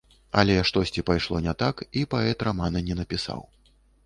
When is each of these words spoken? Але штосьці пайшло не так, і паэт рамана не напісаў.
Але 0.31 0.53
штосьці 0.69 1.01
пайшло 1.09 1.37
не 1.49 1.53
так, 1.63 1.83
і 2.01 2.03
паэт 2.15 2.47
рамана 2.49 2.83
не 2.89 2.95
напісаў. 3.05 3.47